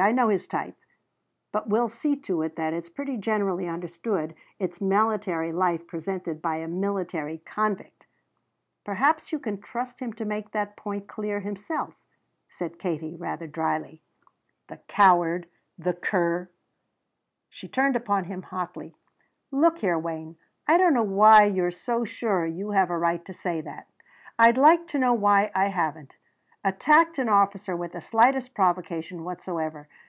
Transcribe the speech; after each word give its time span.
I 0.00 0.12
know 0.12 0.28
his 0.28 0.46
type. 0.46 0.76
But 1.50 1.68
we'll 1.68 1.88
see 1.88 2.14
to 2.16 2.42
it 2.42 2.54
that 2.56 2.72
it's 2.72 2.88
pretty 2.90 3.16
generally 3.16 3.66
understood 3.66 4.34
it's 4.60 4.80
military 4.80 5.50
life 5.52 5.80
as 5.80 5.86
presented 5.88 6.40
by 6.40 6.58
a 6.58 6.68
military 6.68 7.38
convict." 7.38 8.06
"Perhaps 8.84 9.32
you 9.32 9.40
can 9.40 9.60
trust 9.60 9.98
him 9.98 10.12
to 10.12 10.24
make 10.24 10.52
that 10.52 10.76
point 10.76 11.08
clear 11.08 11.40
himself," 11.40 11.94
said 12.48 12.78
Katie 12.78 13.16
rather 13.16 13.48
dryly. 13.48 14.00
"The 14.68 14.76
coward. 14.86 15.48
The 15.76 15.94
cur." 15.94 16.48
She 17.48 17.66
turned 17.66 17.96
upon 17.96 18.24
him 18.26 18.42
hotly. 18.42 18.94
"Look 19.50 19.78
here, 19.78 19.98
Wayne, 19.98 20.36
I 20.68 20.76
don't 20.78 20.94
know 20.94 21.02
why 21.02 21.44
you're 21.46 21.70
so 21.72 22.04
sure 22.04 22.46
you 22.46 22.70
have 22.70 22.90
a 22.90 22.96
right 22.98 23.24
to 23.24 23.32
say 23.34 23.60
that!" 23.62 23.88
"I'd 24.38 24.58
like 24.58 24.86
to 24.88 24.98
know 25.00 25.14
why 25.14 25.50
I 25.56 25.68
haven't! 25.70 26.14
Attacked 26.64 27.18
an 27.18 27.28
officer 27.30 27.74
without 27.76 27.92
the 27.92 28.00
slightest 28.00 28.52
provocation 28.52 29.22
whatsoever! 29.24 29.88